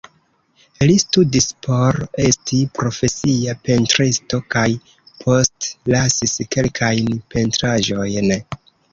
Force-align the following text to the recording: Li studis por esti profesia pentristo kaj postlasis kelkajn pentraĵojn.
Li 0.89 0.93
studis 1.01 1.43
por 1.65 1.97
esti 2.23 2.61
profesia 2.77 3.53
pentristo 3.67 4.39
kaj 4.55 4.63
postlasis 5.25 6.33
kelkajn 6.55 7.13
pentraĵojn. 7.35 8.33